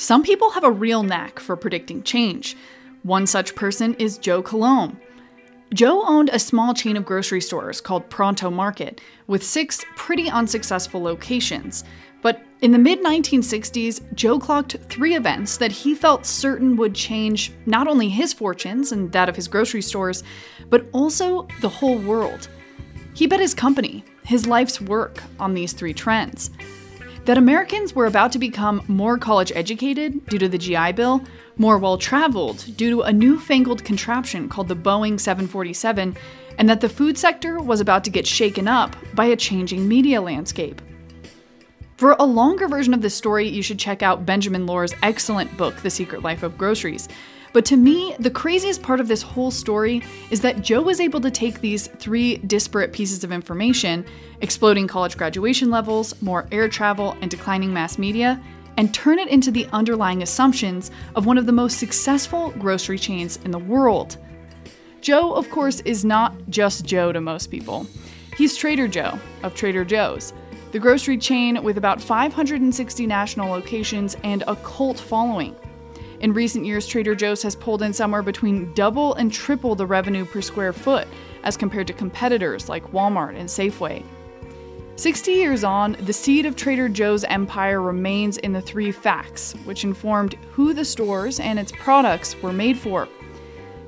Some 0.00 0.22
people 0.22 0.52
have 0.52 0.64
a 0.64 0.70
real 0.70 1.02
knack 1.02 1.38
for 1.38 1.56
predicting 1.56 2.02
change. 2.02 2.56
One 3.02 3.26
such 3.26 3.54
person 3.54 3.92
is 3.98 4.16
Joe 4.16 4.42
Coulombe. 4.42 4.98
Joe 5.74 6.02
owned 6.06 6.30
a 6.32 6.38
small 6.38 6.72
chain 6.72 6.96
of 6.96 7.04
grocery 7.04 7.42
stores 7.42 7.82
called 7.82 8.08
Pronto 8.08 8.50
Market, 8.50 9.02
with 9.26 9.44
six 9.44 9.84
pretty 9.96 10.30
unsuccessful 10.30 11.02
locations. 11.02 11.84
But 12.22 12.40
in 12.62 12.72
the 12.72 12.78
mid 12.78 13.02
1960s, 13.02 14.14
Joe 14.14 14.38
clocked 14.38 14.78
three 14.88 15.16
events 15.16 15.58
that 15.58 15.70
he 15.70 15.94
felt 15.94 16.24
certain 16.24 16.76
would 16.76 16.94
change 16.94 17.52
not 17.66 17.86
only 17.86 18.08
his 18.08 18.32
fortunes 18.32 18.92
and 18.92 19.12
that 19.12 19.28
of 19.28 19.36
his 19.36 19.48
grocery 19.48 19.82
stores, 19.82 20.24
but 20.70 20.86
also 20.94 21.46
the 21.60 21.68
whole 21.68 21.98
world. 21.98 22.48
He 23.12 23.26
bet 23.26 23.38
his 23.38 23.52
company, 23.52 24.02
his 24.24 24.46
life's 24.46 24.80
work, 24.80 25.22
on 25.38 25.52
these 25.52 25.74
three 25.74 25.92
trends 25.92 26.50
that 27.30 27.38
Americans 27.38 27.94
were 27.94 28.06
about 28.06 28.32
to 28.32 28.40
become 28.40 28.82
more 28.88 29.16
college 29.16 29.52
educated 29.54 30.26
due 30.26 30.36
to 30.36 30.48
the 30.48 30.58
GI 30.58 30.90
Bill, 30.90 31.22
more 31.58 31.78
well 31.78 31.96
traveled 31.96 32.66
due 32.76 32.90
to 32.90 33.02
a 33.02 33.12
newfangled 33.12 33.84
contraption 33.84 34.48
called 34.48 34.66
the 34.66 34.74
Boeing 34.74 35.20
747, 35.20 36.16
and 36.58 36.68
that 36.68 36.80
the 36.80 36.88
food 36.88 37.16
sector 37.16 37.60
was 37.60 37.80
about 37.80 38.02
to 38.02 38.10
get 38.10 38.26
shaken 38.26 38.66
up 38.66 38.96
by 39.14 39.26
a 39.26 39.36
changing 39.36 39.86
media 39.86 40.20
landscape. 40.20 40.82
For 41.98 42.16
a 42.18 42.24
longer 42.24 42.66
version 42.66 42.94
of 42.94 43.00
this 43.00 43.14
story, 43.14 43.46
you 43.46 43.62
should 43.62 43.78
check 43.78 44.02
out 44.02 44.26
Benjamin 44.26 44.66
Lorr's 44.66 44.94
excellent 45.00 45.56
book, 45.56 45.76
The 45.76 45.90
Secret 45.90 46.24
Life 46.24 46.42
of 46.42 46.58
Groceries. 46.58 47.08
But 47.52 47.64
to 47.66 47.76
me, 47.76 48.14
the 48.18 48.30
craziest 48.30 48.82
part 48.82 49.00
of 49.00 49.08
this 49.08 49.22
whole 49.22 49.50
story 49.50 50.02
is 50.30 50.40
that 50.42 50.62
Joe 50.62 50.82
was 50.82 51.00
able 51.00 51.20
to 51.20 51.30
take 51.30 51.60
these 51.60 51.88
three 51.88 52.36
disparate 52.38 52.92
pieces 52.92 53.24
of 53.24 53.32
information 53.32 54.04
exploding 54.40 54.86
college 54.86 55.16
graduation 55.16 55.70
levels, 55.70 56.20
more 56.22 56.46
air 56.52 56.68
travel, 56.68 57.16
and 57.20 57.30
declining 57.30 57.72
mass 57.72 57.98
media 57.98 58.40
and 58.76 58.94
turn 58.94 59.18
it 59.18 59.28
into 59.28 59.50
the 59.50 59.66
underlying 59.72 60.22
assumptions 60.22 60.90
of 61.14 61.26
one 61.26 61.36
of 61.36 61.44
the 61.46 61.52
most 61.52 61.78
successful 61.78 62.50
grocery 62.52 62.98
chains 62.98 63.38
in 63.44 63.50
the 63.50 63.58
world. 63.58 64.16
Joe, 65.00 65.34
of 65.34 65.50
course, 65.50 65.80
is 65.80 66.04
not 66.04 66.34
just 66.48 66.84
Joe 66.84 67.12
to 67.12 67.20
most 67.20 67.50
people. 67.50 67.86
He's 68.36 68.56
Trader 68.56 68.88
Joe 68.88 69.18
of 69.42 69.54
Trader 69.54 69.84
Joe's, 69.84 70.32
the 70.72 70.78
grocery 70.78 71.18
chain 71.18 71.62
with 71.62 71.78
about 71.78 72.00
560 72.00 73.06
national 73.06 73.50
locations 73.50 74.16
and 74.22 74.44
a 74.46 74.56
cult 74.56 74.98
following. 74.98 75.54
In 76.20 76.34
recent 76.34 76.66
years, 76.66 76.86
Trader 76.86 77.14
Joe's 77.14 77.42
has 77.42 77.56
pulled 77.56 77.80
in 77.80 77.94
somewhere 77.94 78.22
between 78.22 78.74
double 78.74 79.14
and 79.14 79.32
triple 79.32 79.74
the 79.74 79.86
revenue 79.86 80.26
per 80.26 80.42
square 80.42 80.74
foot 80.74 81.08
as 81.44 81.56
compared 81.56 81.86
to 81.86 81.94
competitors 81.94 82.68
like 82.68 82.92
Walmart 82.92 83.36
and 83.36 83.48
Safeway. 83.48 84.04
60 84.96 85.32
years 85.32 85.64
on, 85.64 85.96
the 86.00 86.12
seed 86.12 86.44
of 86.44 86.56
Trader 86.56 86.90
Joe's 86.90 87.24
empire 87.24 87.80
remains 87.80 88.36
in 88.36 88.52
the 88.52 88.60
three 88.60 88.92
facts, 88.92 89.54
which 89.64 89.82
informed 89.82 90.34
who 90.52 90.74
the 90.74 90.84
stores 90.84 91.40
and 91.40 91.58
its 91.58 91.72
products 91.72 92.36
were 92.42 92.52
made 92.52 92.76
for. 92.76 93.08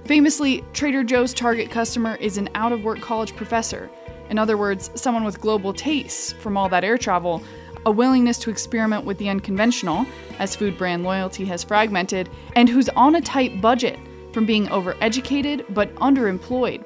Famously, 0.06 0.64
Trader 0.72 1.04
Joe's 1.04 1.34
target 1.34 1.70
customer 1.70 2.16
is 2.16 2.38
an 2.38 2.48
out 2.54 2.72
of 2.72 2.82
work 2.82 3.02
college 3.02 3.36
professor. 3.36 3.90
In 4.30 4.38
other 4.38 4.56
words, 4.56 4.90
someone 4.94 5.24
with 5.24 5.38
global 5.38 5.74
tastes 5.74 6.32
from 6.32 6.56
all 6.56 6.70
that 6.70 6.82
air 6.82 6.96
travel 6.96 7.42
a 7.86 7.90
willingness 7.90 8.38
to 8.38 8.50
experiment 8.50 9.04
with 9.04 9.18
the 9.18 9.28
unconventional, 9.28 10.06
as 10.38 10.56
food 10.56 10.78
brand 10.78 11.02
loyalty 11.02 11.44
has 11.44 11.64
fragmented, 11.64 12.28
and 12.54 12.68
who's 12.68 12.88
on 12.90 13.14
a 13.14 13.20
tight 13.20 13.60
budget 13.60 13.98
from 14.32 14.46
being 14.46 14.66
overeducated 14.68 15.64
but 15.74 15.94
underemployed. 15.96 16.84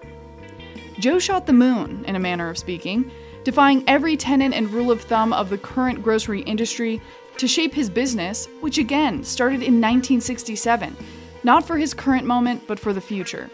Joe 0.99 1.19
shot 1.19 1.47
the 1.47 1.53
moon, 1.53 2.05
in 2.07 2.17
a 2.17 2.21
manner 2.21 2.49
of 2.49 2.59
speaking, 2.59 3.11
defying 3.45 3.85
every 3.87 4.17
tenet 4.17 4.53
and 4.53 4.71
rule 4.71 4.91
of 4.91 5.03
thumb 5.03 5.33
of 5.33 5.51
the 5.51 5.59
current 5.59 6.03
grocery 6.03 6.41
industry 6.43 7.01
to 7.37 7.47
shape 7.47 7.75
his 7.75 7.91
business, 7.91 8.49
which 8.61 8.79
again 8.79 9.23
started 9.23 9.63
in 9.63 9.81
1967, 9.81 10.97
not 11.45 11.67
for 11.67 11.77
his 11.77 11.93
current 11.95 12.27
moment, 12.27 12.63
but 12.67 12.81
for 12.81 12.93
the 12.93 13.01
future. 13.01 13.51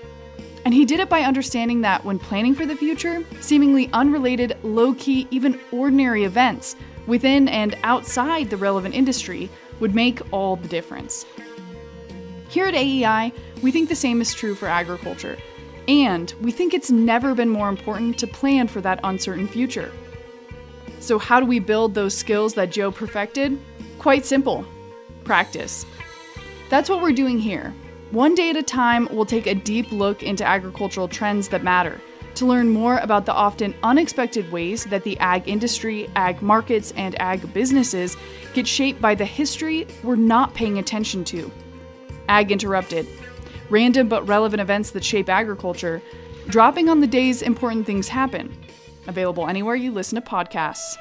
And 0.65 0.73
he 0.73 0.85
did 0.85 1.01
it 1.01 1.09
by 1.09 1.23
understanding 1.23 1.81
that 1.81 2.05
when 2.05 2.21
planning 2.21 2.55
for 2.55 2.65
the 2.65 2.77
future, 2.77 3.25
seemingly 3.41 3.91
unrelated, 3.93 4.57
low 4.63 4.95
key, 4.95 5.27
even 5.33 5.59
ordinary 5.73 6.23
events 6.25 6.77
within 7.07 7.49
and 7.49 7.77
outside 7.83 8.51
the 8.51 8.57
relevant 8.57 8.95
industry 8.95 9.51
would 9.81 9.95
make 9.95 10.21
all 10.33 10.57
the 10.57 10.69
difference. 10.69 11.27
Here 12.49 12.67
at 12.67 12.75
AEI, 12.75 13.33
we 13.63 13.71
think 13.71 13.89
the 13.89 13.97
same 13.97 14.21
is 14.21 14.35
true 14.35 14.55
for 14.55 14.67
agriculture, 14.67 15.39
and 15.89 16.33
we 16.41 16.53
think 16.53 16.75
it's 16.75 16.91
never 16.91 17.35
been 17.35 17.49
more 17.49 17.69
important 17.69 18.19
to 18.19 18.27
plan 18.27 18.69
for 18.69 18.81
that 18.83 19.01
uncertain 19.05 19.49
future. 19.49 19.91
So, 21.01 21.19
how 21.19 21.41
do 21.41 21.47
we 21.47 21.59
build 21.59 21.95
those 21.95 22.17
skills 22.17 22.55
that 22.55 22.71
Joe 22.71 22.93
perfected? 22.93 23.59
Quite 23.99 24.25
simple 24.25 24.65
practice. 25.25 25.87
That's 26.69 26.91
what 26.91 27.01
we're 27.01 27.13
doing 27.13 27.39
here. 27.39 27.73
One 28.11 28.35
day 28.35 28.51
at 28.51 28.57
a 28.57 28.63
time, 28.63 29.09
we'll 29.11 29.25
take 29.25 29.47
a 29.47 29.55
deep 29.55 29.91
look 29.91 30.23
into 30.23 30.45
agricultural 30.45 31.09
trends 31.09 31.49
that 31.49 31.63
matter 31.63 32.01
to 32.37 32.47
learn 32.47 32.69
more 32.69 32.99
about 32.99 33.27
the 33.27 33.33
often 33.33 33.75
unexpected 33.83 34.51
ways 34.51 34.85
that 34.87 35.05
the 35.05 35.19
ag 35.19 35.49
industry, 35.49 36.09
ag 36.17 36.43
markets, 36.43 36.93
and 36.97 37.21
ag 37.21 37.53
businesses 37.53 38.17
get 38.55 38.67
shaped 38.67 39.01
by 39.01 39.15
the 39.15 39.25
history 39.25 39.87
we're 40.03 40.17
not 40.17 40.55
paying 40.55 40.79
attention 40.79 41.25
to. 41.25 41.51
Ag 42.29 42.53
Interrupted 42.53 43.07
random 43.73 44.07
but 44.07 44.29
relevant 44.29 44.61
events 44.61 44.91
that 44.91 45.03
shape 45.03 45.31
agriculture, 45.31 46.03
dropping 46.47 46.89
on 46.91 47.01
the 47.01 47.07
days 47.07 47.41
important 47.43 47.87
things 47.87 48.07
happen. 48.07 48.55
Available 49.07 49.49
anywhere 49.49 49.75
you 49.75 49.91
listen 49.91 50.21
to 50.21 50.31
podcasts. 50.31 50.97